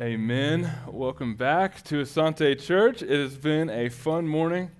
[0.00, 0.72] Amen.
[0.88, 3.00] Welcome back to Asante Church.
[3.00, 4.72] It has been a fun morning.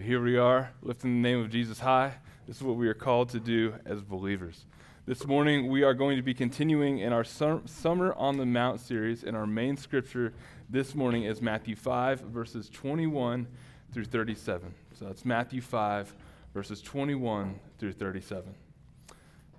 [0.00, 2.14] Here we are, lifting the name of Jesus high.
[2.48, 4.64] This is what we are called to do as believers.
[5.04, 9.24] This morning, we are going to be continuing in our Summer on the Mount series,
[9.24, 10.32] and our main scripture
[10.70, 13.46] this morning is Matthew 5, verses 21
[13.92, 14.72] through 37.
[14.98, 16.14] So that's Matthew 5,
[16.54, 18.54] verses 21 through 37.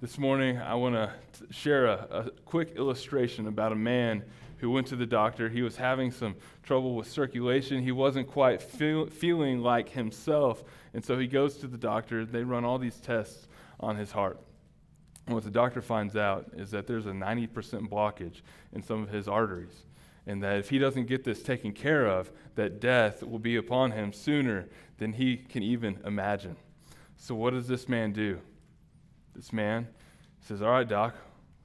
[0.02, 1.14] This morning, I want to
[1.52, 4.24] share a, a quick illustration about a man
[4.64, 5.50] who went to the doctor.
[5.50, 7.84] He was having some trouble with circulation.
[7.84, 10.64] He wasn't quite feel, feeling like himself.
[10.94, 12.26] And so he goes to the doctor.
[12.26, 13.50] They run all these tests
[13.82, 14.40] on his heart.
[15.26, 18.40] And what the doctor finds out is that there's a 90% blockage
[18.72, 19.84] in some of his arteries.
[20.28, 23.92] And that if he doesn't get this taken care of, that death will be upon
[23.92, 26.56] him sooner than he can even imagine.
[27.18, 28.40] So, what does this man do?
[29.36, 29.90] This man
[30.40, 31.16] says, All right, doc,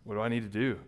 [0.02, 0.80] what do I need to do?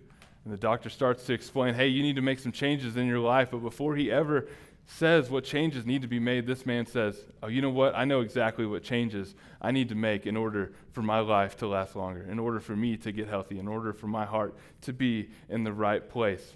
[0.50, 3.20] And the doctor starts to explain, hey, you need to make some changes in your
[3.20, 3.52] life.
[3.52, 4.48] But before he ever
[4.84, 7.94] says what changes need to be made, this man says, oh, you know what?
[7.94, 11.68] I know exactly what changes I need to make in order for my life to
[11.68, 14.92] last longer, in order for me to get healthy, in order for my heart to
[14.92, 16.54] be in the right place.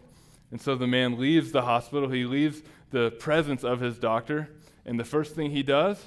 [0.50, 2.08] And so the man leaves the hospital.
[2.08, 4.48] He leaves the presence of his doctor.
[4.84, 6.04] And the first thing he does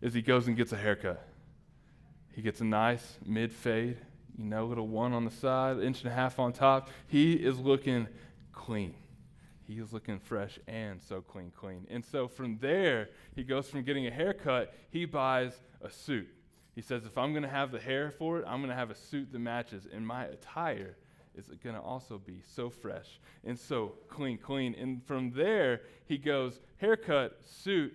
[0.00, 1.22] is he goes and gets a haircut.
[2.32, 3.98] He gets a nice mid fade
[4.40, 6.88] you know, little one on the side, inch and a half on top.
[7.06, 8.08] He is looking
[8.52, 8.94] clean.
[9.66, 11.86] He is looking fresh and so clean, clean.
[11.90, 16.26] And so from there, he goes from getting a haircut, he buys a suit.
[16.74, 18.90] He says, if I'm going to have the hair for it, I'm going to have
[18.90, 19.86] a suit that matches.
[19.92, 20.96] And my attire
[21.34, 24.74] is going to also be so fresh and so clean, clean.
[24.74, 27.94] And from there, he goes haircut, suit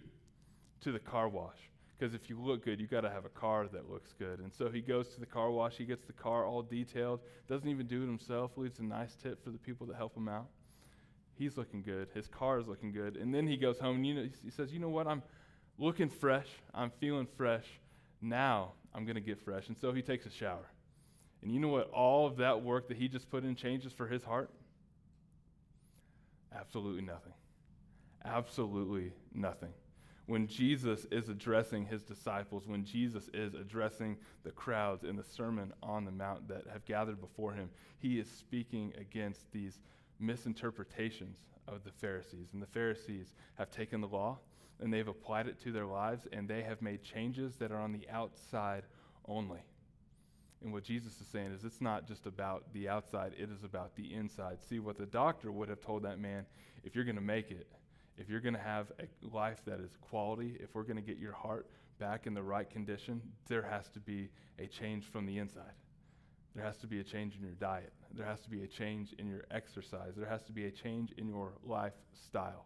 [0.81, 1.57] to the car wash.
[1.97, 4.39] Because if you look good, you got to have a car that looks good.
[4.39, 5.77] And so he goes to the car wash.
[5.77, 7.21] He gets the car all detailed.
[7.47, 8.51] Doesn't even do it himself.
[8.57, 10.47] Leaves a nice tip for the people that help him out.
[11.37, 12.09] He's looking good.
[12.13, 13.15] His car is looking good.
[13.15, 15.07] And then he goes home and you know, he says, "You know what?
[15.07, 15.23] I'm
[15.77, 16.47] looking fresh.
[16.73, 17.65] I'm feeling fresh.
[18.21, 20.69] Now I'm going to get fresh." And so he takes a shower.
[21.41, 21.89] And you know what?
[21.91, 24.49] All of that work that he just put in changes for his heart.
[26.53, 27.33] Absolutely nothing.
[28.23, 29.73] Absolutely nothing
[30.27, 35.71] when Jesus is addressing his disciples, when Jesus is addressing the crowds in the Sermon
[35.83, 37.69] on the Mount that have gathered before him,
[37.99, 39.79] he is speaking against these
[40.19, 41.37] misinterpretations
[41.67, 42.49] of the Pharisees.
[42.53, 44.39] And the Pharisees have taken the law
[44.79, 47.91] and they've applied it to their lives and they have made changes that are on
[47.91, 48.83] the outside
[49.27, 49.63] only.
[50.63, 53.95] And what Jesus is saying is it's not just about the outside, it is about
[53.95, 54.57] the inside.
[54.67, 56.45] See, what the doctor would have told that man
[56.83, 57.67] if you're going to make it,
[58.17, 61.17] if you're going to have a life that is quality, if we're going to get
[61.17, 61.67] your heart
[61.99, 65.73] back in the right condition, there has to be a change from the inside.
[66.55, 67.91] There has to be a change in your diet.
[68.13, 70.13] There has to be a change in your exercise.
[70.15, 72.65] There has to be a change in your lifestyle.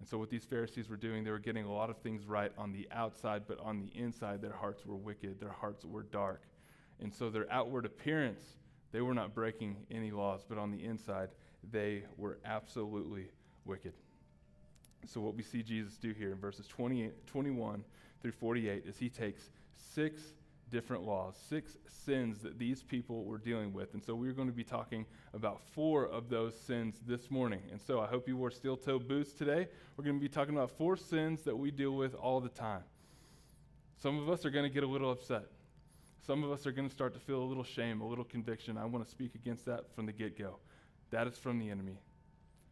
[0.00, 2.52] And so, what these Pharisees were doing, they were getting a lot of things right
[2.56, 5.40] on the outside, but on the inside, their hearts were wicked.
[5.40, 6.42] Their hearts were dark.
[7.00, 8.44] And so, their outward appearance,
[8.92, 11.30] they were not breaking any laws, but on the inside,
[11.72, 13.30] they were absolutely
[13.64, 13.94] wicked.
[15.06, 17.84] So, what we see Jesus do here in verses 21
[18.20, 19.50] through 48 is he takes
[19.94, 20.20] six
[20.70, 23.94] different laws, six sins that these people were dealing with.
[23.94, 27.62] And so, we're going to be talking about four of those sins this morning.
[27.70, 29.68] And so, I hope you wore steel toe boots today.
[29.96, 32.82] We're going to be talking about four sins that we deal with all the time.
[33.96, 35.44] Some of us are going to get a little upset.
[36.26, 38.76] Some of us are going to start to feel a little shame, a little conviction.
[38.76, 40.58] I want to speak against that from the get go.
[41.10, 41.98] That is from the enemy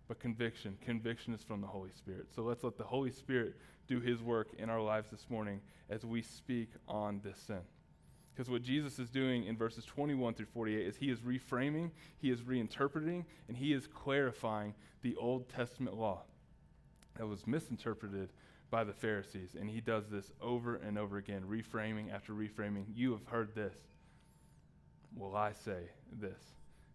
[0.09, 0.77] but conviction.
[0.85, 2.27] Conviction is from the Holy Spirit.
[2.35, 3.57] So let's let the Holy Spirit
[3.89, 7.61] do his work in our lives this morning as we speak on this sin.
[8.35, 12.31] Because what Jesus is doing in verses 21 through 48 is he is reframing, he
[12.31, 16.23] is reinterpreting, and he is clarifying the Old Testament law
[17.17, 18.29] that was misinterpreted
[18.71, 19.57] by the Pharisees.
[19.59, 22.85] And he does this over and over again, reframing after reframing.
[22.95, 23.75] You have heard this.
[25.15, 26.43] Well, I say this.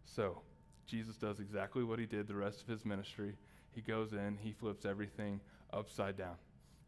[0.05, 0.41] So,
[0.91, 3.37] Jesus does exactly what he did the rest of his ministry.
[3.71, 5.39] He goes in, he flips everything
[5.71, 6.35] upside down,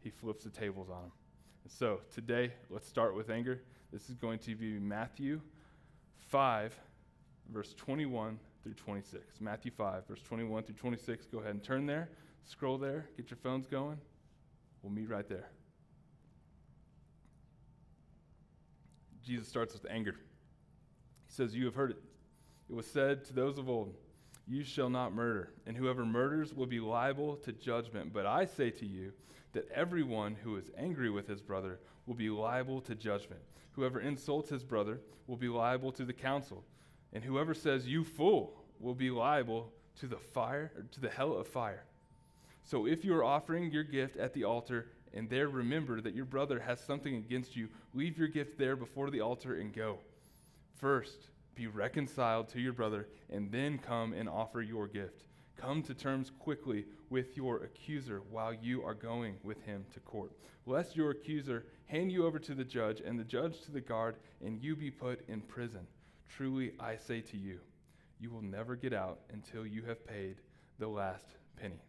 [0.00, 1.12] he flips the tables on them.
[1.62, 3.62] And so today, let's start with anger.
[3.90, 5.40] This is going to be Matthew
[6.28, 6.78] 5,
[7.50, 9.40] verse 21 through 26.
[9.40, 11.24] Matthew 5, verse 21 through 26.
[11.24, 12.10] Go ahead and turn there,
[12.44, 13.96] scroll there, get your phones going.
[14.82, 15.48] We'll meet right there.
[19.24, 20.16] Jesus starts with anger.
[21.26, 22.02] He says, You have heard it
[22.68, 23.94] it was said to those of old,
[24.46, 28.12] You shall not murder, and whoever murders will be liable to judgment.
[28.12, 29.12] But I say to you
[29.52, 33.40] that everyone who is angry with his brother will be liable to judgment.
[33.72, 36.64] Whoever insults his brother will be liable to the council,
[37.12, 41.32] and whoever says, You fool, will be liable to the fire, or to the hell
[41.34, 41.84] of fire.
[42.64, 46.24] So if you are offering your gift at the altar and there remember that your
[46.24, 49.98] brother has something against you, leave your gift there before the altar and go.
[50.74, 55.24] First, be reconciled to your brother and then come and offer your gift.
[55.56, 60.32] Come to terms quickly with your accuser while you are going with him to court,
[60.66, 64.16] lest your accuser hand you over to the judge and the judge to the guard
[64.44, 65.86] and you be put in prison.
[66.28, 67.60] Truly, I say to you,
[68.18, 70.36] you will never get out until you have paid
[70.78, 71.82] the last penny.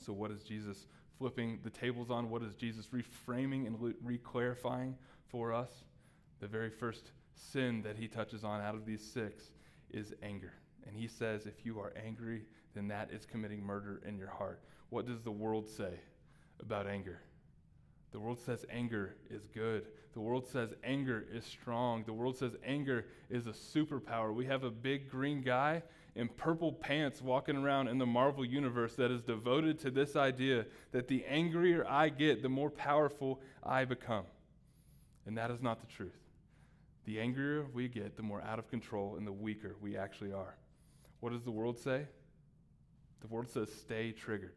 [0.00, 0.86] So, what is Jesus
[1.18, 2.30] flipping the tables on?
[2.30, 4.96] What is Jesus reframing and re clarifying
[5.28, 5.70] for us?
[6.40, 9.50] The very first sin that he touches on out of these six
[9.90, 10.52] is anger.
[10.86, 12.42] And he says, if you are angry,
[12.74, 14.60] then that is committing murder in your heart.
[14.90, 16.00] What does the world say
[16.60, 17.20] about anger?
[18.12, 19.86] The world says anger is good.
[20.12, 22.04] The world says anger is strong.
[22.04, 24.32] The world says anger is a superpower.
[24.32, 25.82] We have a big green guy
[26.14, 30.64] in purple pants walking around in the Marvel universe that is devoted to this idea
[30.92, 34.26] that the angrier I get, the more powerful I become.
[35.26, 36.23] And that is not the truth.
[37.04, 40.56] The angrier we get, the more out of control and the weaker we actually are.
[41.20, 42.06] What does the world say?
[43.20, 44.56] The world says stay triggered,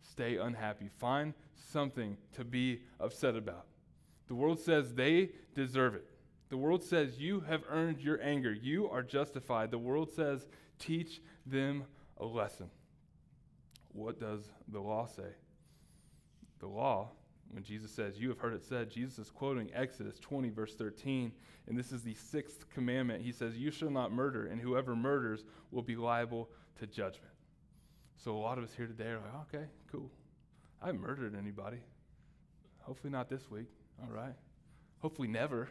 [0.00, 3.66] stay unhappy, find something to be upset about.
[4.26, 6.04] The world says they deserve it.
[6.48, 9.70] The world says you have earned your anger, you are justified.
[9.70, 10.46] The world says
[10.78, 11.84] teach them
[12.16, 12.70] a lesson.
[13.92, 15.34] What does the law say?
[16.60, 17.10] The law
[17.50, 21.32] when Jesus says, You have heard it said, Jesus is quoting Exodus 20, verse 13,
[21.66, 23.22] and this is the sixth commandment.
[23.22, 26.48] He says, You shall not murder, and whoever murders will be liable
[26.78, 27.32] to judgment.
[28.16, 30.10] So a lot of us here today are like, Okay, cool.
[30.82, 31.78] I haven't murdered anybody.
[32.80, 33.68] Hopefully not this week.
[34.02, 34.34] All right.
[35.00, 35.68] Hopefully never.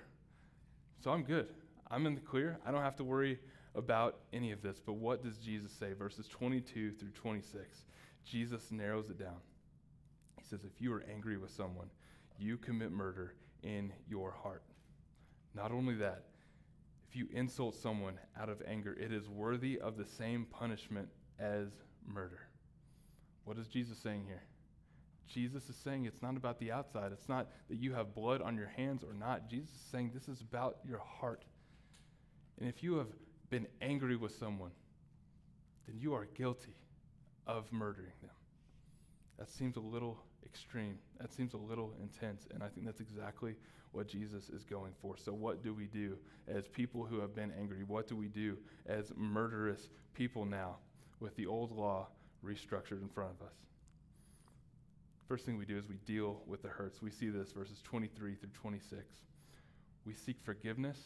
[1.03, 1.47] So I'm good.
[1.89, 2.57] I'm in the clear.
[2.65, 3.39] I don't have to worry
[3.75, 4.81] about any of this.
[4.85, 5.93] But what does Jesus say?
[5.93, 7.85] Verses 22 through 26.
[8.25, 9.37] Jesus narrows it down
[10.49, 11.87] says, if you are angry with someone,
[12.37, 13.33] you commit murder
[13.63, 14.63] in your heart.
[15.55, 16.23] Not only that,
[17.09, 21.09] if you insult someone out of anger, it is worthy of the same punishment
[21.39, 21.67] as
[22.05, 22.47] murder.
[23.45, 24.43] What is Jesus saying here?
[25.27, 27.11] Jesus is saying it's not about the outside.
[27.11, 29.49] It's not that you have blood on your hands or not.
[29.49, 31.43] Jesus is saying this is about your heart.
[32.59, 33.07] And if you have
[33.49, 34.71] been angry with someone,
[35.85, 36.75] then you are guilty
[37.45, 38.31] of murdering them.
[39.37, 40.97] That seems a little extreme.
[41.19, 43.55] That seems a little intense, and I think that's exactly
[43.91, 45.15] what Jesus is going for.
[45.17, 46.17] So, what do we do
[46.47, 47.83] as people who have been angry?
[47.85, 50.77] What do we do as murderous people now
[51.19, 52.07] with the old law
[52.45, 53.53] restructured in front of us?
[55.27, 57.01] First thing we do is we deal with the hurts.
[57.01, 59.03] We see this verses 23 through 26.
[60.05, 60.97] We seek forgiveness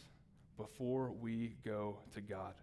[0.56, 2.54] before we go to God.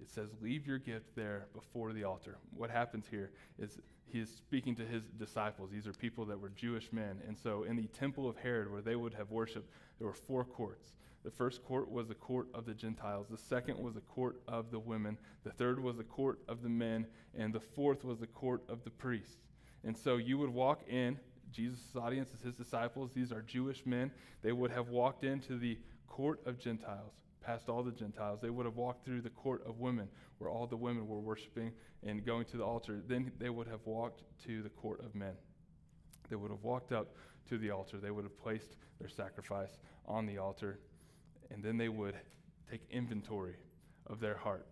[0.00, 2.36] It says, Leave your gift there before the altar.
[2.54, 5.70] What happens here is he is speaking to his disciples.
[5.70, 7.20] These are people that were Jewish men.
[7.26, 10.44] And so in the temple of Herod, where they would have worshiped, there were four
[10.44, 10.92] courts.
[11.24, 13.26] The first court was the court of the Gentiles.
[13.28, 15.18] The second was the court of the women.
[15.44, 17.06] The third was the court of the men.
[17.36, 19.48] And the fourth was the court of the priests.
[19.82, 21.18] And so you would walk in,
[21.52, 23.10] Jesus' audience is his disciples.
[23.12, 24.10] These are Jewish men.
[24.42, 27.12] They would have walked into the court of Gentiles
[27.46, 28.40] past all the Gentiles.
[28.42, 30.08] They would have walked through the court of women,
[30.38, 31.72] where all the women were worshiping
[32.02, 33.00] and going to the altar.
[33.06, 35.34] Then they would have walked to the court of men.
[36.28, 37.14] They would have walked up
[37.48, 37.98] to the altar.
[37.98, 40.80] They would have placed their sacrifice on the altar.
[41.50, 42.16] And then they would
[42.68, 43.54] take inventory
[44.08, 44.66] of their heart.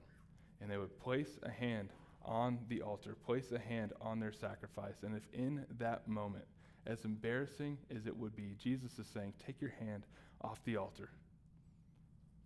[0.60, 1.90] And they would place a hand
[2.24, 4.96] on the altar, place a hand on their sacrifice.
[5.02, 6.46] And if in that moment,
[6.86, 10.06] as embarrassing as it would be, Jesus is saying, Take your hand
[10.42, 11.10] off the altar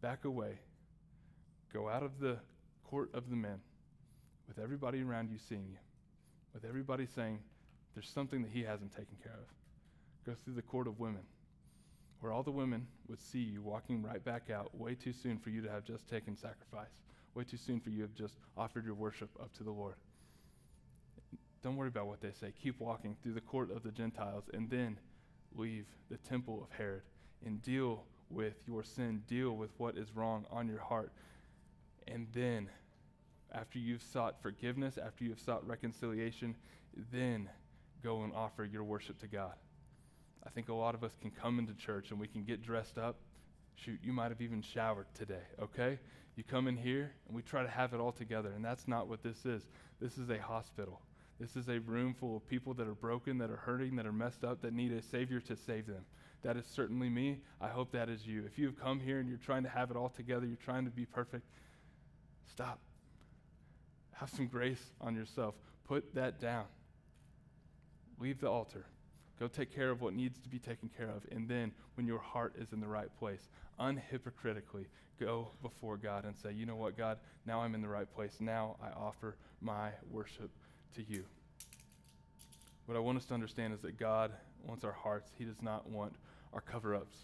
[0.01, 0.59] back away,
[1.73, 2.39] go out of the
[2.85, 3.61] court of the men
[4.47, 5.79] with everybody around you seeing you,
[6.55, 7.41] with everybody saying,
[7.95, 9.49] there's something that he hasn't taken care of.
[10.25, 11.23] Go through the court of women,
[12.21, 15.51] where all the women would see you walking right back out way too soon for
[15.51, 17.01] you to have just taken sacrifice,
[17.35, 19.95] way too soon for you to have just offered your worship up to the Lord.
[21.63, 22.53] Don't worry about what they say.
[22.63, 24.99] Keep walking through the court of the Gentiles and then
[25.55, 27.03] leave the temple of Herod
[27.45, 31.13] and deal with your sin, deal with what is wrong on your heart.
[32.07, 32.69] And then,
[33.53, 36.57] after you've sought forgiveness, after you've sought reconciliation,
[37.13, 37.49] then
[38.03, 39.55] go and offer your worship to God.
[40.47, 42.99] I think a lot of us can come into church and we can get dressed
[42.99, 43.17] up.
[43.75, 45.99] Shoot, you might have even showered today, okay?
[46.37, 49.09] You come in here and we try to have it all together, and that's not
[49.09, 49.67] what this is.
[50.01, 51.01] This is a hospital.
[51.39, 54.13] This is a room full of people that are broken, that are hurting, that are
[54.13, 56.05] messed up, that need a Savior to save them.
[56.43, 57.41] That is certainly me.
[57.61, 58.45] I hope that is you.
[58.47, 60.91] If you've come here and you're trying to have it all together, you're trying to
[60.91, 61.45] be perfect,
[62.51, 62.79] stop.
[64.13, 65.55] Have some grace on yourself.
[65.87, 66.65] Put that down.
[68.21, 68.87] Leave the altar.
[69.39, 71.25] Go take care of what needs to be taken care of.
[71.31, 74.87] And then, when your heart is in the right place, unhypocritically,
[75.21, 77.19] go before God and say, You know what, God?
[77.47, 78.37] Now I'm in the right place.
[78.41, 80.51] Now I offer my worship
[80.97, 81.25] to you.
[82.87, 84.33] What I want us to understand is that God
[84.67, 86.15] wants our hearts, He does not want
[86.53, 87.17] our cover ups.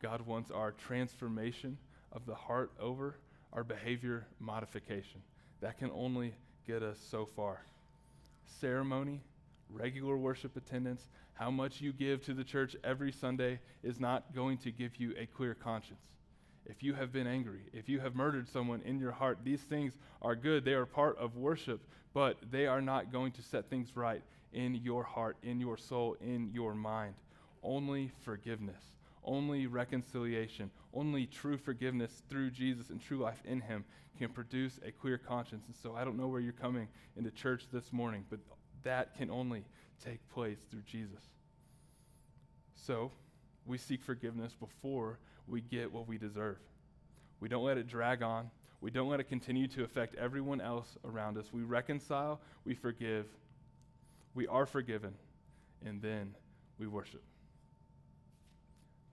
[0.00, 1.78] God wants our transformation
[2.12, 3.16] of the heart over
[3.52, 5.22] our behavior modification.
[5.60, 6.34] That can only
[6.66, 7.62] get us so far.
[8.60, 9.22] Ceremony,
[9.68, 14.58] regular worship attendance, how much you give to the church every Sunday is not going
[14.58, 16.02] to give you a clear conscience.
[16.66, 19.94] If you have been angry, if you have murdered someone in your heart, these things
[20.20, 20.64] are good.
[20.64, 21.80] They are part of worship,
[22.14, 26.16] but they are not going to set things right in your heart, in your soul,
[26.20, 27.14] in your mind.
[27.62, 28.82] Only forgiveness,
[29.24, 33.84] only reconciliation, only true forgiveness through Jesus and true life in Him
[34.18, 35.64] can produce a clear conscience.
[35.66, 38.40] And so I don't know where you're coming into church this morning, but
[38.82, 39.64] that can only
[40.04, 41.22] take place through Jesus.
[42.74, 43.12] So
[43.64, 46.58] we seek forgiveness before we get what we deserve.
[47.40, 48.50] We don't let it drag on.
[48.80, 51.52] We don't let it continue to affect everyone else around us.
[51.52, 53.26] We reconcile, we forgive,
[54.34, 55.14] we are forgiven,
[55.84, 56.34] and then
[56.78, 57.22] we worship.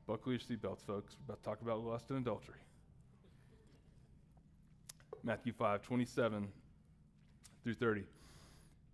[0.10, 1.16] Buckle your seatbelts, folks.
[1.20, 2.58] We're about to talk about lust and adultery.
[5.22, 6.48] Matthew 5, 27
[7.64, 8.06] through 30.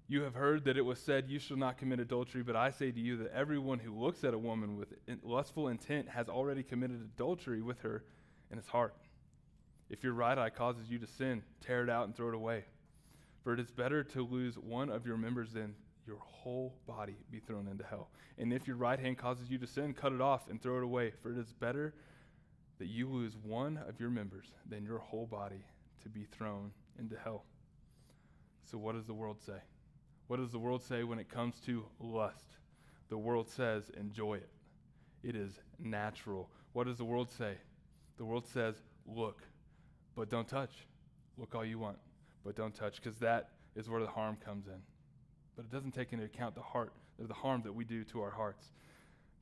[0.09, 2.91] You have heard that it was said, You shall not commit adultery, but I say
[2.91, 4.89] to you that everyone who looks at a woman with
[5.23, 8.03] lustful intent has already committed adultery with her
[8.51, 8.93] in his heart.
[9.89, 12.65] If your right eye causes you to sin, tear it out and throw it away.
[13.41, 15.75] For it is better to lose one of your members than
[16.07, 18.09] your whole body be thrown into hell.
[18.37, 20.83] And if your right hand causes you to sin, cut it off and throw it
[20.83, 21.13] away.
[21.21, 21.93] For it is better
[22.79, 25.63] that you lose one of your members than your whole body
[26.03, 27.45] to be thrown into hell.
[28.63, 29.57] So, what does the world say?
[30.27, 32.57] What does the world say when it comes to lust?
[33.09, 34.49] The world says, enjoy it.
[35.23, 36.49] It is natural.
[36.73, 37.53] What does the world say?
[38.17, 39.43] The world says, look,
[40.15, 40.71] but don't touch.
[41.37, 41.97] Look all you want,
[42.43, 44.81] but don't touch, because that is where the harm comes in.
[45.55, 48.31] But it doesn't take into account the heart, the harm that we do to our
[48.31, 48.71] hearts.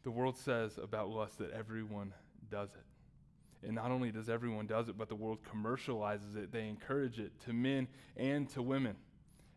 [0.03, 2.13] The world says about lust that everyone
[2.51, 3.65] does it.
[3.65, 6.51] And not only does everyone does it, but the world commercializes it.
[6.51, 8.95] They encourage it to men and to women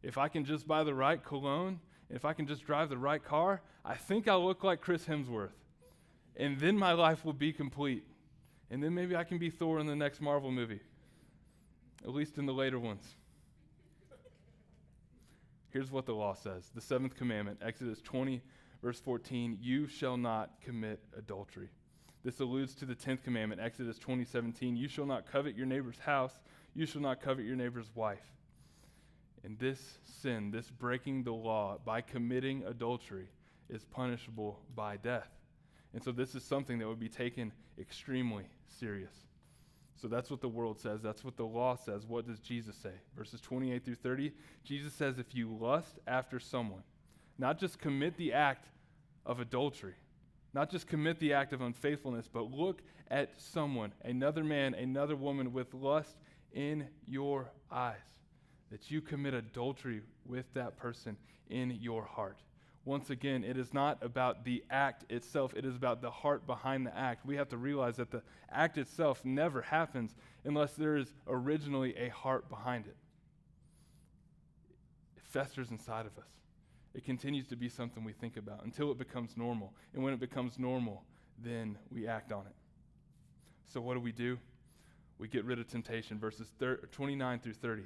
[0.07, 3.23] if I can just buy the right cologne, if I can just drive the right
[3.23, 5.51] car, I think I'll look like Chris Hemsworth.
[6.37, 8.05] And then my life will be complete.
[8.71, 10.81] And then maybe I can be Thor in the next Marvel movie,
[12.05, 13.17] at least in the later ones.
[15.77, 18.41] Here's what the law says the seventh commandment, Exodus 20,
[18.83, 21.69] verse 14 You shall not commit adultery.
[22.25, 25.99] This alludes to the tenth commandment, Exodus 20, 17 You shall not covet your neighbor's
[25.99, 26.33] house,
[26.75, 28.25] you shall not covet your neighbor's wife.
[29.45, 33.29] And this sin, this breaking the law by committing adultery,
[33.69, 35.29] is punishable by death.
[35.93, 39.27] And so this is something that would be taken extremely serious.
[40.01, 41.01] So that's what the world says.
[41.03, 42.07] That's what the law says.
[42.07, 42.93] What does Jesus say?
[43.17, 44.33] Verses 28 through 30.
[44.63, 46.83] Jesus says, if you lust after someone,
[47.39, 48.69] not just commit the act
[49.25, 49.95] of adultery,
[50.53, 55.53] not just commit the act of unfaithfulness, but look at someone, another man, another woman
[55.53, 56.17] with lust
[56.53, 57.97] in your eyes
[58.71, 61.17] that you commit adultery with that person
[61.49, 62.39] in your heart.
[62.87, 66.87] Once again, it is not about the act itself, it is about the heart behind
[66.87, 67.27] the act.
[67.27, 70.15] We have to realize that the act itself never happens
[70.45, 72.97] unless there is originally a heart behind it.
[75.17, 76.31] It festers inside of us.
[76.95, 79.75] It continues to be something we think about until it becomes normal.
[79.93, 81.03] And when it becomes normal,
[81.45, 82.55] then we act on it.
[83.65, 84.39] So, what do we do?
[85.19, 86.53] We get rid of temptation, verses
[86.93, 87.83] 29 through 30.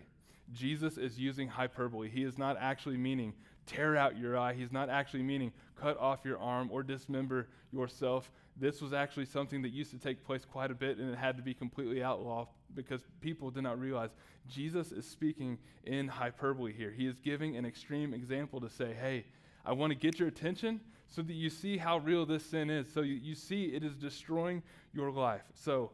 [0.53, 2.11] Jesus is using hyperbole.
[2.11, 3.33] He is not actually meaning
[3.67, 4.55] tear out your eye.
[4.55, 8.31] He's not actually meaning cut off your arm or dismember yourself.
[8.57, 11.37] This was actually something that used to take place quite a bit and it had
[11.37, 14.11] to be completely outlawed because people did not realize
[14.49, 16.91] Jesus is speaking in hyperbole here.
[16.91, 19.25] He is giving an extreme example to say, hey,
[19.65, 22.93] I want to get your attention so that you see how real this sin is.
[22.93, 24.63] So you, you see it is destroying
[24.93, 25.43] your life.
[25.55, 25.91] So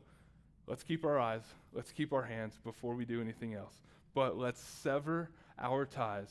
[0.66, 1.42] let's keep our eyes,
[1.72, 3.74] let's keep our hands before we do anything else
[4.16, 6.30] but let's sever our ties.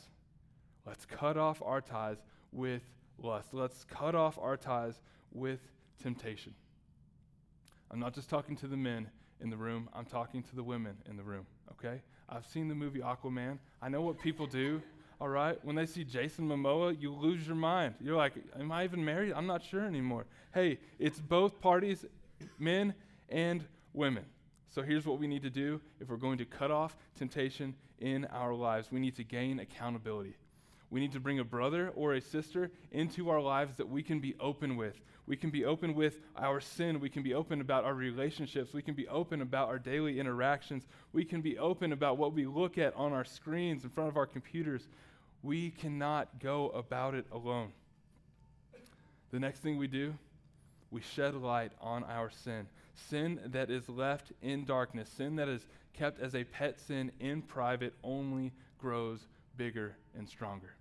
[0.85, 2.17] Let's cut off our ties
[2.51, 2.81] with
[3.21, 3.49] lust.
[3.53, 5.01] Let's cut off our ties
[5.31, 5.59] with
[6.01, 6.53] temptation.
[7.91, 9.09] I'm not just talking to the men
[9.41, 12.01] in the room, I'm talking to the women in the room, okay?
[12.29, 13.59] I've seen the movie Aquaman.
[13.81, 14.81] I know what people do,
[15.21, 15.57] all right?
[15.63, 17.95] When they see Jason Momoa, you lose your mind.
[17.99, 19.33] You're like, am I even married?
[19.35, 20.25] I'm not sure anymore.
[20.53, 22.05] Hey, it's both parties,
[22.57, 22.93] men
[23.29, 24.25] and women.
[24.73, 28.25] So here's what we need to do if we're going to cut off temptation in
[28.25, 30.35] our lives we need to gain accountability.
[30.89, 34.19] We need to bring a brother or a sister into our lives that we can
[34.19, 34.99] be open with.
[35.27, 36.99] We can be open with our sin.
[36.99, 38.73] We can be open about our relationships.
[38.73, 40.85] We can be open about our daily interactions.
[41.13, 44.17] We can be open about what we look at on our screens in front of
[44.17, 44.87] our computers.
[45.41, 47.71] We cannot go about it alone.
[49.31, 50.13] The next thing we do,
[50.91, 52.67] we shed light on our sin.
[53.09, 57.41] Sin that is left in darkness, sin that is kept as a pet sin in
[57.41, 59.27] private, only grows
[59.57, 60.75] bigger and stronger.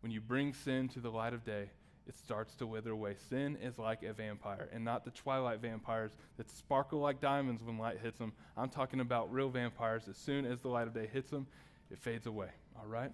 [0.00, 1.70] When you bring sin to the light of day,
[2.06, 3.16] it starts to wither away.
[3.30, 7.78] Sin is like a vampire, and not the twilight vampires that sparkle like diamonds when
[7.78, 8.32] light hits them.
[8.56, 10.08] I'm talking about real vampires.
[10.08, 11.46] As soon as the light of day hits them,
[11.90, 12.48] it fades away.
[12.76, 13.10] All right?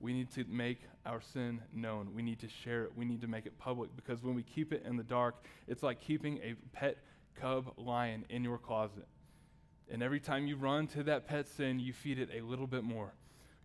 [0.00, 2.14] We need to make our sin known.
[2.14, 2.92] We need to share it.
[2.94, 5.82] We need to make it public because when we keep it in the dark, it's
[5.82, 6.98] like keeping a pet
[7.34, 9.06] cub lion in your closet.
[9.90, 12.84] And every time you run to that pet sin, you feed it a little bit
[12.84, 13.14] more.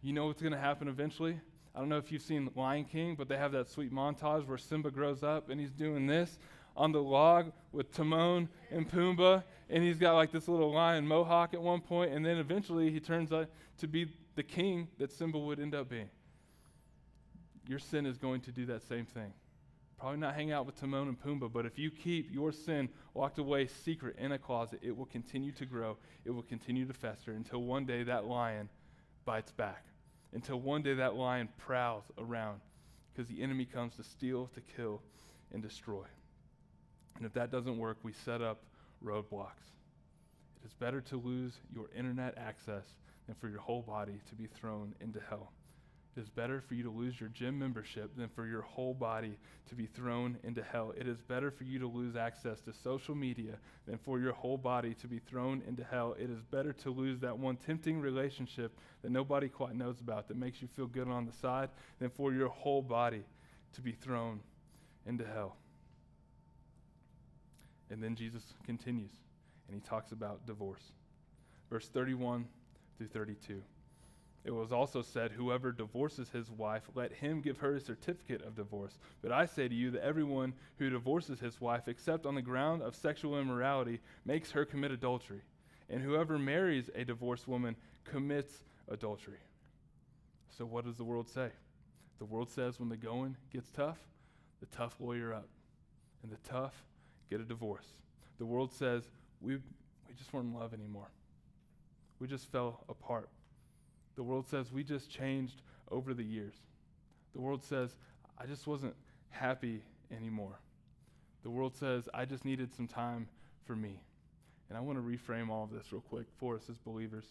[0.03, 1.39] You know what's going to happen eventually?
[1.75, 4.57] I don't know if you've seen Lion King, but they have that sweet montage where
[4.57, 6.39] Simba grows up and he's doing this
[6.75, 11.53] on the log with Timon and Pumbaa, and he's got like this little lion mohawk
[11.53, 15.37] at one point, and then eventually he turns out to be the king that Simba
[15.37, 16.09] would end up being.
[17.67, 19.33] Your sin is going to do that same thing.
[19.99, 23.37] Probably not hang out with Timon and Pumbaa, but if you keep your sin locked
[23.37, 25.97] away secret in a closet, it will continue to grow.
[26.25, 28.69] It will continue to fester until one day that lion
[29.25, 29.85] bites back
[30.33, 32.61] until one day that lion prowls around
[33.13, 35.01] because the enemy comes to steal, to kill,
[35.53, 36.05] and destroy.
[37.17, 38.63] And if that doesn't work, we set up
[39.03, 39.67] roadblocks.
[40.63, 42.85] It is better to lose your internet access
[43.25, 45.51] than for your whole body to be thrown into hell.
[46.15, 49.37] It is better for you to lose your gym membership than for your whole body
[49.69, 50.93] to be thrown into hell.
[50.97, 53.53] It is better for you to lose access to social media
[53.87, 56.15] than for your whole body to be thrown into hell.
[56.19, 60.35] It is better to lose that one tempting relationship that nobody quite knows about that
[60.35, 63.23] makes you feel good on the side than for your whole body
[63.73, 64.41] to be thrown
[65.05, 65.55] into hell.
[67.89, 69.11] And then Jesus continues
[69.67, 70.91] and he talks about divorce.
[71.69, 72.45] Verse 31
[72.97, 73.61] through 32.
[74.43, 78.55] It was also said, Whoever divorces his wife, let him give her a certificate of
[78.55, 78.97] divorce.
[79.21, 82.81] But I say to you that everyone who divorces his wife, except on the ground
[82.81, 85.41] of sexual immorality, makes her commit adultery.
[85.89, 89.39] And whoever marries a divorced woman commits adultery.
[90.57, 91.49] So, what does the world say?
[92.17, 93.97] The world says when the going gets tough,
[94.59, 95.47] the tough lawyer up,
[96.23, 96.83] and the tough
[97.29, 97.87] get a divorce.
[98.39, 99.03] The world says
[99.39, 101.09] we, we just weren't in love anymore.
[102.19, 103.29] We just fell apart.
[104.21, 106.53] The world says we just changed over the years.
[107.33, 107.95] The world says
[108.37, 108.93] I just wasn't
[109.31, 109.81] happy
[110.15, 110.59] anymore.
[111.41, 113.27] The world says I just needed some time
[113.65, 113.99] for me.
[114.69, 117.25] And I want to reframe all of this real quick for us as believers,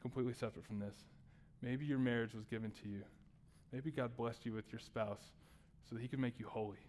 [0.00, 0.94] completely separate from this.
[1.62, 3.02] Maybe your marriage was given to you.
[3.72, 5.32] Maybe God blessed you with your spouse
[5.90, 6.86] so that he could make you holy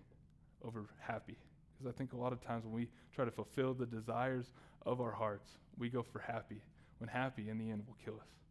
[0.64, 1.40] over happy.
[1.80, 4.54] Because I think a lot of times when we try to fulfill the desires
[4.86, 6.62] of our hearts, we go for happy,
[7.00, 8.43] when happy in the end will kill us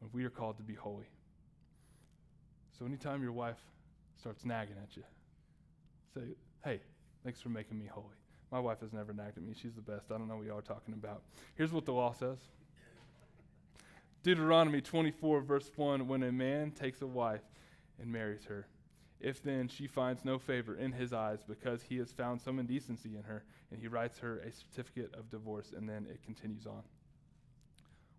[0.00, 1.08] when we are called to be holy.
[2.78, 3.60] So anytime your wife
[4.18, 5.04] starts nagging at you,
[6.14, 6.34] say,
[6.64, 6.80] hey,
[7.22, 8.06] thanks for making me holy.
[8.50, 9.54] My wife has never nagged at me.
[9.60, 10.10] She's the best.
[10.10, 11.22] I don't know what y'all are talking about.
[11.54, 12.38] Here's what the law says
[14.22, 17.42] Deuteronomy 24, verse 1 When a man takes a wife
[18.00, 18.66] and marries her,
[19.20, 23.16] if then she finds no favor in his eyes because he has found some indecency
[23.16, 26.82] in her, and he writes her a certificate of divorce, and then it continues on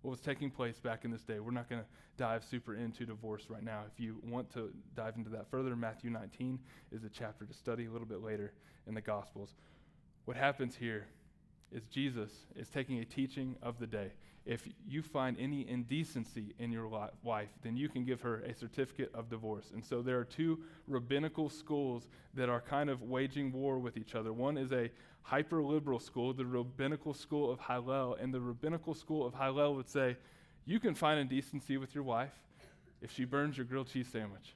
[0.02, 1.40] what was taking place back in this day.
[1.40, 1.88] We're not going to
[2.18, 3.84] dive super into divorce right now.
[3.92, 6.60] If you want to dive into that further, Matthew 19
[6.92, 8.54] is a chapter to study a little bit later
[8.88, 9.54] in the Gospels.
[10.26, 11.08] What happens here
[11.72, 14.12] is Jesus is taking a teaching of the day.
[14.44, 16.88] If you find any indecency in your
[17.24, 19.70] wife, then you can give her a certificate of divorce.
[19.72, 24.16] And so there are two rabbinical schools that are kind of waging war with each
[24.16, 24.34] other.
[24.34, 24.90] One is a
[25.24, 28.16] hyper liberal school, the rabbinical school of Hillel.
[28.20, 30.18] And the rabbinical school of Hillel would say,
[30.66, 32.34] you can find indecency with your wife
[33.02, 34.56] if she burns your grilled cheese sandwich,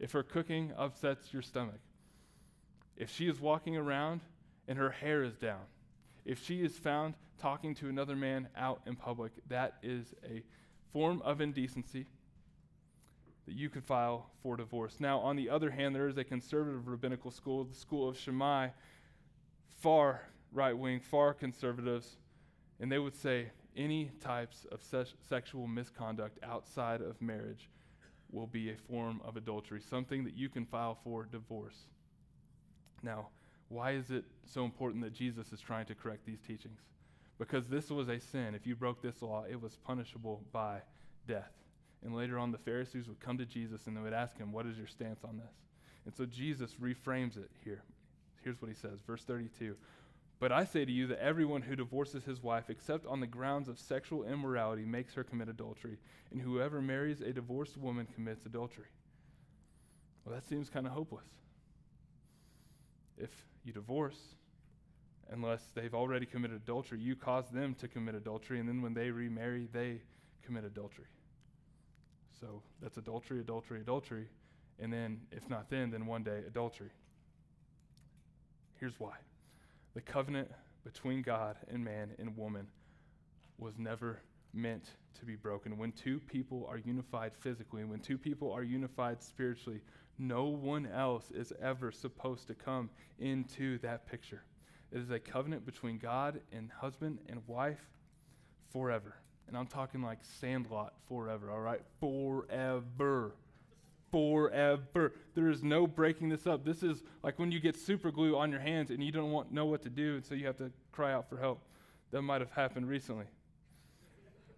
[0.00, 1.80] if her cooking upsets your stomach,
[2.96, 4.22] if she is walking around
[4.66, 5.60] and her hair is down
[6.26, 10.42] if she is found talking to another man out in public, that is a
[10.92, 12.06] form of indecency
[13.46, 14.96] that you could file for divorce.
[14.98, 18.68] Now, on the other hand, there is a conservative rabbinical school, the school of Shammai,
[19.86, 20.20] far
[20.52, 22.16] right wing, far conservatives,
[22.80, 23.46] and they would say
[23.76, 27.70] any types of se- sexual misconduct outside of marriage
[28.32, 31.86] will be a form of adultery, something that you can file for divorce.
[33.04, 33.28] Now,
[33.68, 36.80] why is it so important that Jesus is trying to correct these teachings?
[37.38, 38.56] because this was a sin.
[38.56, 40.80] If you broke this law, it was punishable by
[41.28, 41.52] death.
[42.04, 44.66] And later on, the Pharisees would come to Jesus and they would ask him, What
[44.66, 45.54] is your stance on this?
[46.06, 47.82] And so Jesus reframes it here.
[48.46, 49.74] Here's what he says, verse 32.
[50.38, 53.68] But I say to you that everyone who divorces his wife, except on the grounds
[53.68, 55.98] of sexual immorality, makes her commit adultery.
[56.30, 58.86] And whoever marries a divorced woman commits adultery.
[60.24, 61.26] Well, that seems kind of hopeless.
[63.18, 63.30] If
[63.64, 64.36] you divorce,
[65.32, 69.10] unless they've already committed adultery, you cause them to commit adultery, and then when they
[69.10, 70.02] remarry, they
[70.44, 71.08] commit adultery.
[72.40, 74.28] So that's adultery, adultery, adultery.
[74.78, 76.90] And then, if not then, then one day, adultery.
[78.78, 79.14] Here's why
[79.94, 80.50] the covenant
[80.84, 82.66] between God and man and woman
[83.58, 84.20] was never
[84.52, 85.78] meant to be broken.
[85.78, 89.80] When two people are unified physically, when two people are unified spiritually,
[90.18, 94.42] no one else is ever supposed to come into that picture.
[94.92, 97.84] It is a covenant between God and husband and wife
[98.70, 99.16] forever.
[99.48, 101.80] And I'm talking like sandlot forever, all right?
[102.00, 103.34] Forever.
[104.10, 105.12] Forever.
[105.34, 106.64] There is no breaking this up.
[106.64, 109.52] This is like when you get super glue on your hands and you don't want,
[109.52, 111.60] know what to do, and so you have to cry out for help.
[112.12, 113.26] That might have happened recently.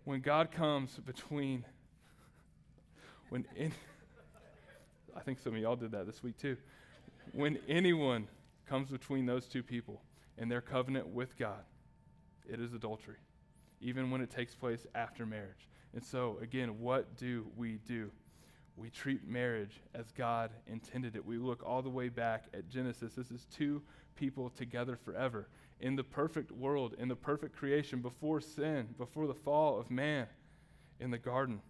[0.05, 1.65] When God comes between,
[3.31, 3.73] when in,
[5.17, 6.57] I think some of y'all did that this week too.
[7.33, 8.29] When anyone
[8.67, 10.03] comes between those two people
[10.37, 11.65] and their covenant with God,
[12.49, 13.17] it is adultery
[13.81, 15.69] even when it takes place after marriage.
[15.95, 18.11] And so, again, what do we do?
[18.79, 21.25] We treat marriage as God intended it.
[21.25, 23.15] We look all the way back at Genesis.
[23.15, 23.83] This is two
[24.15, 25.49] people together forever.
[25.81, 30.27] In the perfect world, in the perfect creation, before sin, before the fall of man
[31.01, 31.61] in the garden,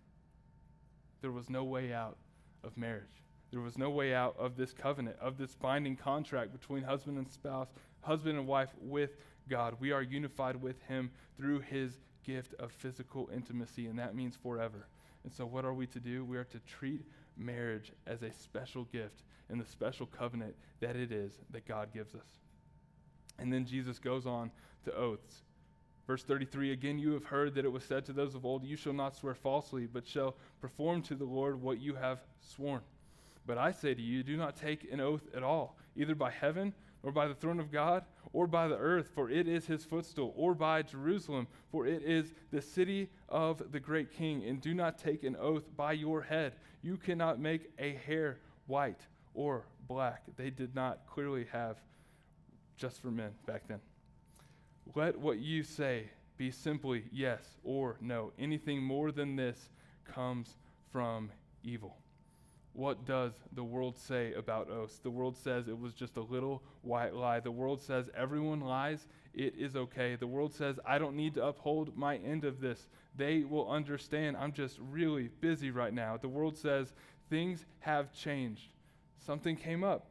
[1.23, 2.18] there was no way out
[2.62, 3.25] of marriage.
[3.51, 7.31] There was no way out of this covenant, of this binding contract between husband and
[7.31, 7.68] spouse,
[8.03, 9.16] husband and wife with
[9.49, 9.77] God.
[9.81, 14.87] We are unified with Him through His gift of physical intimacy, and that means forever.
[15.24, 16.24] And so, what are we to do?
[16.24, 17.04] We are to treat
[17.37, 22.14] marriage as a special gift and the special covenant that it is that God gives
[22.14, 22.26] us.
[23.38, 24.50] And then Jesus goes on
[24.85, 25.42] to oaths.
[26.07, 28.76] Verse 33 Again, you have heard that it was said to those of old, You
[28.76, 32.81] shall not swear falsely, but shall perform to the Lord what you have sworn.
[33.46, 36.74] But I say to you, do not take an oath at all, either by heaven
[37.02, 40.34] or by the throne of God, or by the earth, for it is his footstool,
[40.37, 44.44] or by Jerusalem, for it is the city of the great king.
[44.44, 46.54] And do not take an oath by your head.
[46.82, 50.24] You cannot make a hair white or black.
[50.37, 51.78] They did not clearly have
[52.76, 53.80] just for men back then.
[54.94, 58.32] Let what you say be simply yes or no.
[58.38, 59.70] Anything more than this
[60.04, 60.56] comes
[60.92, 61.30] from
[61.64, 61.96] evil
[62.72, 65.00] what does the world say about us?
[65.02, 67.40] The world says it was just a little white lie.
[67.40, 70.16] The world says everyone lies, it is okay.
[70.16, 72.88] The world says I don't need to uphold my end of this.
[73.16, 74.37] They will understand.
[74.37, 76.16] I'm just really busy right now.
[76.16, 76.92] The world says
[77.31, 78.72] things have changed.
[79.18, 80.11] Something came up.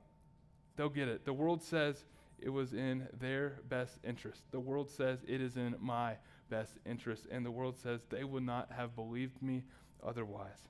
[0.76, 1.26] They'll get it.
[1.26, 2.06] The world says
[2.40, 4.44] it was in their best interest.
[4.52, 6.16] The world says it is in my
[6.50, 7.28] best interest.
[7.32, 9.64] And the world says they would not have believed me
[10.06, 10.68] otherwise.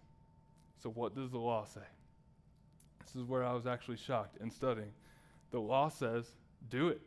[0.82, 1.82] So, what does the law say?
[3.06, 4.92] This is where I was actually shocked in studying.
[5.52, 6.26] The law says,
[6.70, 7.02] do it.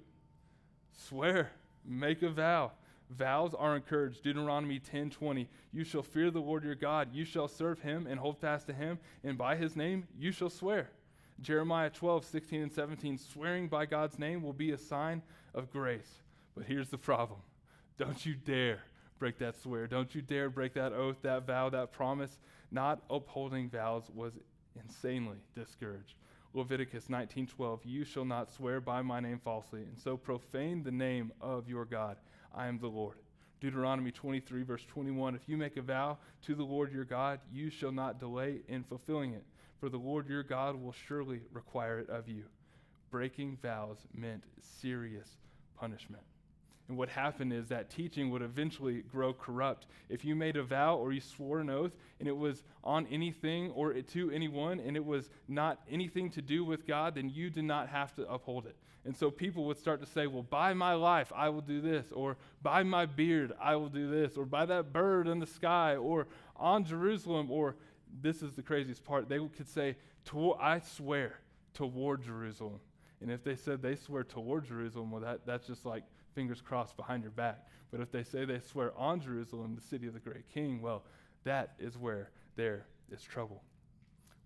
[0.92, 1.50] Swear.
[1.84, 2.72] Make a vow.
[3.10, 4.22] Vows are encouraged.
[4.22, 5.48] Deuteronomy 10:20.
[5.72, 7.08] You shall fear the Lord your God.
[7.12, 10.50] You shall serve him and hold fast to him, and by his name you shall
[10.50, 10.90] swear.
[11.40, 13.18] Jeremiah 12, 16 and 17.
[13.18, 15.22] Swearing by God's name will be a sign
[15.54, 16.20] of grace.
[16.54, 17.40] But here's the problem.
[17.98, 18.82] Don't you dare
[19.18, 19.86] break that swear.
[19.86, 22.38] Don't you dare break that oath, that vow, that promise.
[22.70, 24.34] Not upholding vows was
[24.76, 26.14] insanely discouraged.
[26.54, 31.32] Leviticus 19:12 You shall not swear by my name falsely and so profane the name
[31.40, 32.16] of your God.
[32.54, 33.18] I am the Lord.
[33.60, 37.70] Deuteronomy 23 verse 21 If you make a vow to the Lord your God, you
[37.70, 39.44] shall not delay in fulfilling it,
[39.78, 42.44] for the Lord your God will surely require it of you.
[43.10, 45.36] Breaking vows meant serious
[45.76, 46.22] punishment.
[46.90, 49.86] And what happened is that teaching would eventually grow corrupt.
[50.08, 53.70] If you made a vow or you swore an oath and it was on anything
[53.70, 57.62] or to anyone and it was not anything to do with God, then you did
[57.62, 58.74] not have to uphold it.
[59.04, 62.06] And so people would start to say, well, by my life, I will do this,
[62.10, 65.94] or by my beard, I will do this, or by that bird in the sky,
[65.94, 66.26] or
[66.56, 67.76] on Jerusalem, or
[68.20, 69.28] this is the craziest part.
[69.28, 69.94] They could say,
[70.60, 71.38] I swear
[71.72, 72.80] toward Jerusalem.
[73.20, 76.02] And if they said they swear toward Jerusalem, well, that, that's just like
[76.34, 77.66] fingers crossed behind your back.
[77.90, 81.04] But if they say they swear on Jerusalem, the city of the great king, well,
[81.44, 83.62] that is where there is trouble.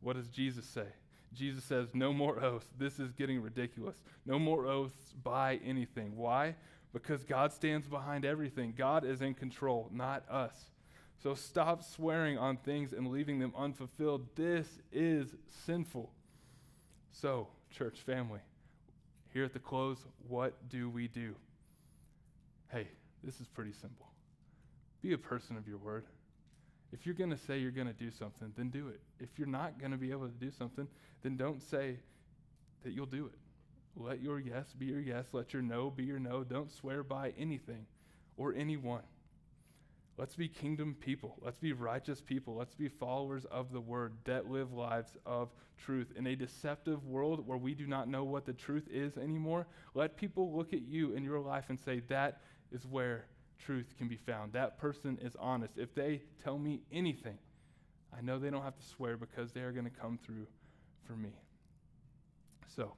[0.01, 0.87] What does Jesus say?
[1.33, 2.69] Jesus says, No more oaths.
[2.79, 3.97] This is getting ridiculous.
[4.25, 6.17] No more oaths by anything.
[6.17, 6.55] Why?
[6.95, 8.73] because God stands behind everything.
[8.79, 10.55] God is in control, not us.
[11.23, 14.29] So stop swearing on things and leaving them unfulfilled.
[14.37, 15.35] This is
[15.67, 16.11] sinful.
[17.11, 18.41] So, church family,
[19.33, 21.35] here at the close, what do we do?
[22.75, 22.89] Hey,
[23.23, 24.09] this is pretty simple.
[25.01, 26.07] Be a person of your word.
[26.93, 29.01] If you're going to say you're going to do something, then do it.
[29.21, 30.89] If you're not going to be able to do something,
[31.23, 31.99] then don't say
[32.83, 33.39] that you'll do it.
[33.95, 35.27] Let your yes be your yes.
[35.31, 36.43] Let your no be your no.
[36.43, 37.87] Don't swear by anything
[38.37, 39.05] or anyone.
[40.17, 41.37] Let's be kingdom people.
[41.43, 42.55] Let's be righteous people.
[42.55, 46.13] Let's be followers of the word that live lives of truth.
[46.17, 50.17] In a deceptive world where we do not know what the truth is anymore, let
[50.17, 52.41] people look at you in your life and say, that
[52.75, 53.25] is where
[53.59, 54.53] truth can be found.
[54.53, 55.79] That person is honest.
[55.79, 57.39] If they tell me anything,
[58.17, 60.47] I know they don't have to swear because they are going to come through
[61.07, 61.31] for me.
[62.77, 62.93] So,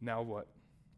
[0.00, 0.48] now what?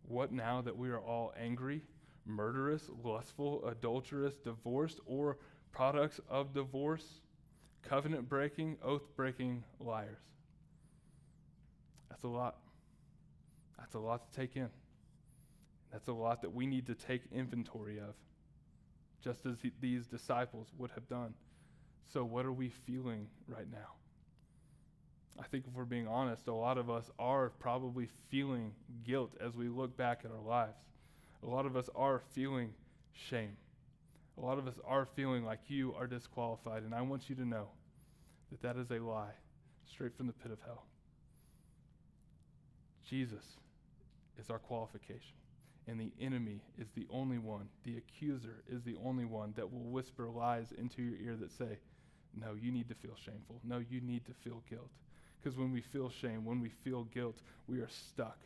[0.08, 1.82] What now that we are all angry?
[2.24, 5.38] murderous, lustful, adulterous, divorced, or
[5.72, 7.20] products of divorce,
[7.82, 10.20] covenant breaking, oath breaking liars.
[12.08, 12.56] That's a lot.
[13.78, 14.68] That's a lot to take in.
[15.92, 18.14] That's a lot that we need to take inventory of,
[19.22, 21.34] just as he, these disciples would have done.
[22.12, 23.92] So, what are we feeling right now?
[25.38, 28.72] I think if we're being honest, a lot of us are probably feeling
[29.04, 30.76] guilt as we look back at our lives.
[31.42, 32.72] A lot of us are feeling
[33.12, 33.56] shame.
[34.38, 36.82] A lot of us are feeling like you are disqualified.
[36.82, 37.68] And I want you to know
[38.50, 39.34] that that is a lie
[39.90, 40.84] straight from the pit of hell.
[43.08, 43.44] Jesus
[44.38, 45.34] is our qualification.
[45.88, 49.90] And the enemy is the only one, the accuser is the only one that will
[49.90, 51.78] whisper lies into your ear that say,
[52.38, 53.60] No, you need to feel shameful.
[53.64, 54.90] No, you need to feel guilt.
[55.42, 58.38] Because when we feel shame, when we feel guilt, we are stuck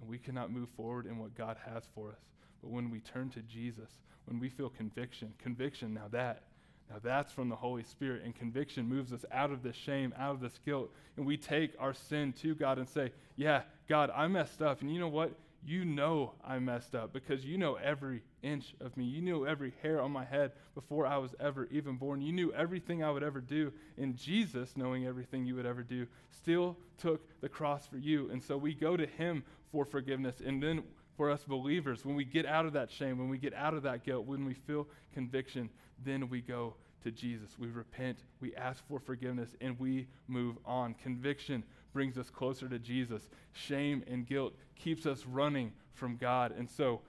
[0.00, 2.20] and we cannot move forward in what God has for us.
[2.60, 3.90] But when we turn to Jesus,
[4.26, 6.42] when we feel conviction, conviction, now that,
[6.90, 10.34] now that's from the Holy Spirit, and conviction moves us out of this shame, out
[10.34, 14.26] of this guilt, and we take our sin to God and say, Yeah, God, I
[14.26, 14.80] messed up.
[14.80, 15.32] And you know what?
[15.64, 19.04] You know I messed up because you know every inch of me.
[19.04, 22.22] You knew every hair on my head before I was ever even born.
[22.22, 23.72] You knew everything I would ever do.
[23.96, 28.30] And Jesus, knowing everything you would ever do, still took the cross for you.
[28.30, 29.42] And so we go to him
[29.72, 30.40] for forgiveness.
[30.44, 30.82] And then
[31.16, 33.82] for us believers, when we get out of that shame, when we get out of
[33.82, 35.68] that guilt, when we feel conviction,
[36.04, 37.50] then we go to Jesus.
[37.58, 40.94] We repent, we ask for forgiveness, and we move on.
[40.94, 43.28] Conviction brings us closer to Jesus.
[43.52, 46.52] Shame and guilt keeps us running from God.
[46.56, 47.00] And so,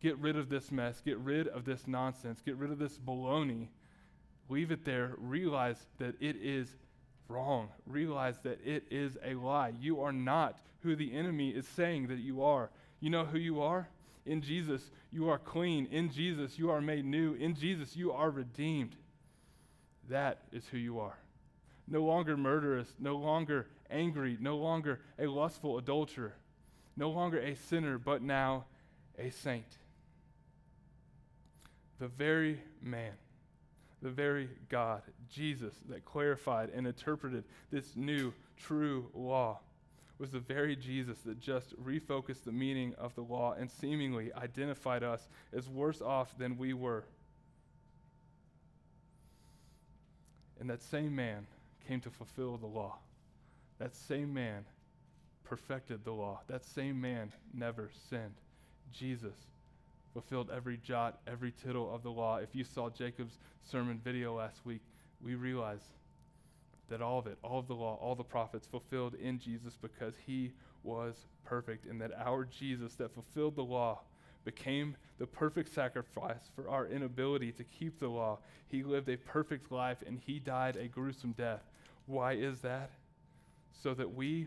[0.00, 3.68] get rid of this mess, get rid of this nonsense, get rid of this baloney.
[4.48, 5.14] Leave it there.
[5.18, 6.76] Realize that it is
[7.28, 7.68] wrong.
[7.86, 9.72] Realize that it is a lie.
[9.78, 12.70] You are not who the enemy is saying that you are.
[13.00, 13.88] You know who you are?
[14.24, 15.86] In Jesus, you are clean.
[15.86, 17.34] In Jesus, you are made new.
[17.34, 18.96] In Jesus, you are redeemed.
[20.08, 21.18] That is who you are.
[21.90, 26.34] No longer murderous, no longer angry, no longer a lustful adulterer,
[26.96, 28.64] no longer a sinner, but now
[29.18, 29.78] a saint.
[31.98, 33.14] The very man,
[34.02, 39.60] the very God, Jesus, that clarified and interpreted this new, true law
[40.18, 45.02] was the very Jesus that just refocused the meaning of the law and seemingly identified
[45.02, 47.04] us as worse off than we were.
[50.60, 51.46] And that same man
[51.88, 52.98] came to fulfill the law.
[53.78, 54.64] That same man
[55.42, 56.42] perfected the law.
[56.46, 58.34] That same man never sinned.
[58.92, 59.36] Jesus
[60.12, 62.36] fulfilled every jot, every tittle of the law.
[62.36, 64.82] If you saw Jacob's sermon video last week,
[65.22, 65.80] we realize
[66.90, 70.14] that all of it, all of the law, all the prophets fulfilled in Jesus because
[70.26, 74.00] he was perfect, and that our Jesus that fulfilled the law
[74.48, 78.38] became the perfect sacrifice for our inability to keep the law.
[78.68, 81.60] He lived a perfect life and he died a gruesome death.
[82.06, 82.90] Why is that?
[83.82, 84.46] So that we,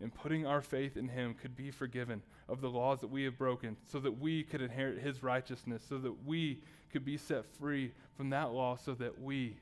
[0.00, 3.38] in putting our faith in him, could be forgiven of the laws that we have
[3.38, 6.58] broken, so that we could inherit his righteousness, so that we
[6.92, 9.56] could be set free from that law, so that we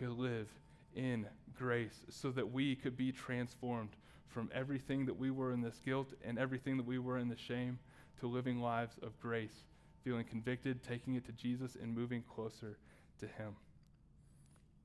[0.00, 0.48] could live
[0.96, 1.24] in
[1.56, 3.90] grace, so that we could be transformed
[4.26, 7.36] from everything that we were in this guilt and everything that we were in the
[7.36, 7.78] shame
[8.20, 9.64] to living lives of grace,
[10.04, 12.78] feeling convicted, taking it to Jesus, and moving closer
[13.18, 13.54] to Him.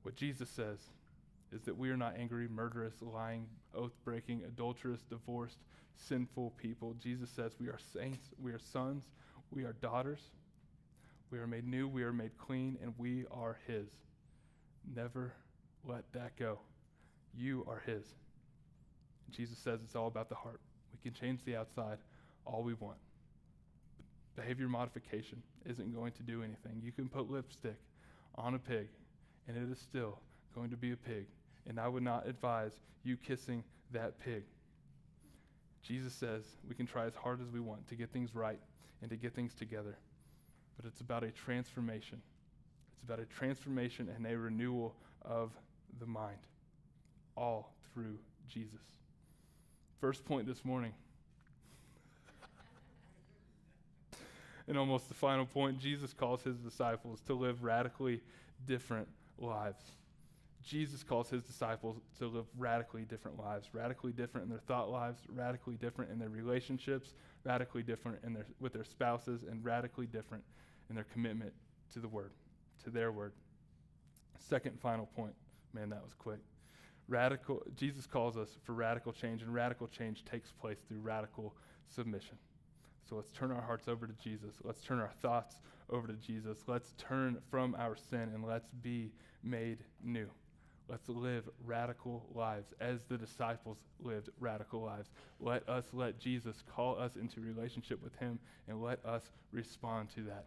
[0.02, 0.78] What Jesus says
[1.52, 5.58] is that we are not angry, murderous, lying, oath breaking, adulterous, divorced,
[5.96, 6.94] sinful people.
[6.94, 9.04] Jesus says we are saints, we are sons,
[9.50, 10.20] we are daughters.
[11.30, 13.88] We are made new, we are made clean, and we are His.
[14.94, 15.32] Never
[15.84, 16.60] let that go.
[17.36, 18.04] You are His.
[19.30, 20.60] Jesus says it's all about the heart.
[20.92, 21.98] We can change the outside
[22.44, 22.98] all we want.
[24.36, 26.80] Behavior modification isn't going to do anything.
[26.82, 27.78] You can put lipstick
[28.34, 28.88] on a pig,
[29.48, 30.18] and it is still
[30.54, 31.26] going to be a pig.
[31.66, 32.72] And I would not advise
[33.02, 34.44] you kissing that pig.
[35.82, 38.60] Jesus says we can try as hard as we want to get things right
[39.00, 39.96] and to get things together,
[40.76, 42.20] but it's about a transformation.
[42.94, 45.52] It's about a transformation and a renewal of
[46.00, 46.38] the mind,
[47.36, 48.18] all through
[48.48, 48.80] Jesus.
[50.00, 50.92] First point this morning.
[54.68, 58.20] And almost the final point, Jesus calls his disciples to live radically
[58.66, 59.82] different lives.
[60.62, 65.20] Jesus calls his disciples to live radically different lives, radically different in their thought lives,
[65.32, 70.42] radically different in their relationships, radically different in their, with their spouses, and radically different
[70.88, 71.52] in their commitment
[71.92, 72.32] to the word,
[72.82, 73.32] to their word.
[74.38, 75.34] Second final point.
[75.72, 76.40] Man, that was quick.
[77.08, 81.54] Radical Jesus calls us for radical change, and radical change takes place through radical
[81.88, 82.36] submission.
[83.08, 84.56] So let's turn our hearts over to Jesus.
[84.64, 86.58] Let's turn our thoughts over to Jesus.
[86.66, 89.12] Let's turn from our sin and let's be
[89.44, 90.28] made new.
[90.88, 95.10] Let's live radical lives as the disciples lived radical lives.
[95.40, 98.38] Let us let Jesus call us into relationship with him
[98.68, 100.46] and let us respond to that.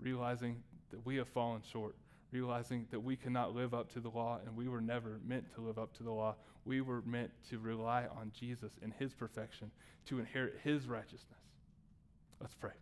[0.00, 1.96] Realizing that we have fallen short,
[2.32, 5.60] realizing that we cannot live up to the law and we were never meant to
[5.60, 6.34] live up to the law.
[6.64, 9.70] We were meant to rely on Jesus and his perfection
[10.06, 11.38] to inherit his righteousness.
[12.42, 12.72] Let's pray.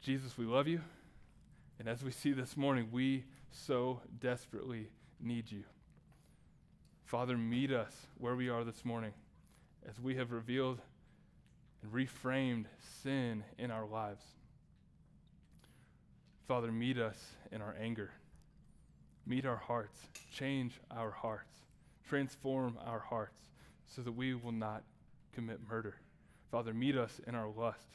[0.00, 0.80] Jesus, we love you.
[1.78, 4.88] And as we see this morning, we so desperately
[5.20, 5.62] need you.
[7.04, 9.12] Father, meet us where we are this morning
[9.88, 10.80] as we have revealed
[11.80, 12.64] and reframed
[13.04, 14.24] sin in our lives.
[16.48, 18.10] Father, meet us in our anger.
[19.26, 20.00] Meet our hearts.
[20.34, 21.54] Change our hearts.
[22.08, 23.46] Transform our hearts
[23.86, 24.82] so that we will not
[25.32, 25.94] commit murder.
[26.50, 27.88] Father, meet us in our lust.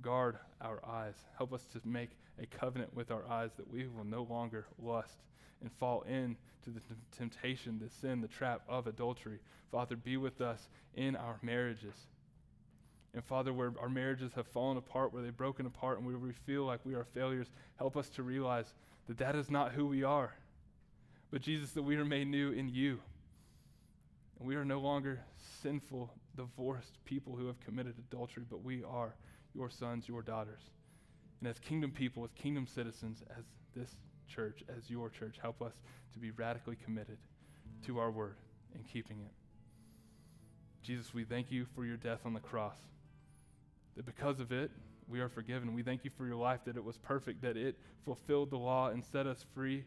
[0.00, 1.14] Guard our eyes.
[1.36, 2.10] Help us to make
[2.40, 5.18] a covenant with our eyes that we will no longer lust
[5.60, 6.36] and fall into
[6.66, 9.38] the t- temptation, the sin, the trap of adultery.
[9.70, 11.94] Father, be with us in our marriages.
[13.14, 16.32] And Father, where our marriages have fallen apart, where they've broken apart, and where we
[16.32, 18.74] feel like we are failures, help us to realize
[19.06, 20.32] that that is not who we are.
[21.30, 23.00] But Jesus, that we are made new in you.
[24.38, 25.20] And we are no longer
[25.62, 29.14] sinful, divorced people who have committed adultery, but we are
[29.54, 30.62] your sons, your daughters.
[31.40, 33.96] And as kingdom people, as kingdom citizens, as this
[34.28, 35.74] church, as your church, help us
[36.12, 37.18] to be radically committed
[37.86, 38.36] to our word
[38.74, 39.32] and keeping it.
[40.82, 42.76] Jesus, we thank you for your death on the cross.
[43.96, 44.70] That because of it,
[45.08, 45.74] we are forgiven.
[45.74, 48.88] We thank you for your life, that it was perfect, that it fulfilled the law
[48.88, 49.84] and set us free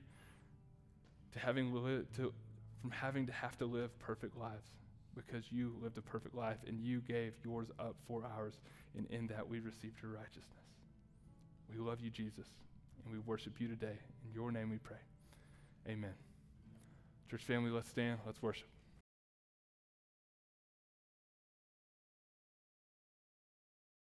[1.33, 2.33] to having li- to,
[2.81, 4.69] from having to have to live perfect lives
[5.15, 8.59] because you lived a perfect life and you gave yours up for ours,
[8.97, 10.65] and in that we received your righteousness.
[11.71, 12.47] We love you, Jesus,
[13.03, 13.97] and we worship you today.
[14.25, 14.97] In your name we pray.
[15.87, 16.13] Amen.
[17.29, 18.19] Church family, let's stand.
[18.25, 18.74] Let's worship.